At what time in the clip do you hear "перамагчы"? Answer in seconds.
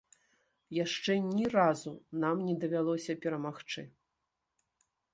3.27-3.89